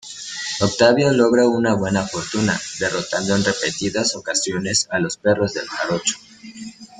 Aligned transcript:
Octavio 0.61 1.11
logra 1.13 1.47
una 1.47 1.75
buena 1.75 2.01
fortuna, 2.07 2.59
derrotando 2.79 3.35
en 3.35 3.45
repetidas 3.45 4.15
ocasiones 4.15 4.87
a 4.89 4.97
los 4.97 5.17
perros 5.17 5.53
del 5.53 5.67
Jarocho. 5.67 6.15